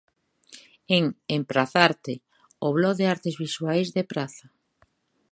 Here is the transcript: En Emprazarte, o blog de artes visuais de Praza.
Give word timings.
En 0.97 1.03
Emprazarte, 1.39 2.13
o 2.67 2.69
blog 2.77 2.95
de 3.01 3.05
artes 3.15 3.37
visuais 3.43 3.87
de 3.99 4.03
Praza. 4.15 4.47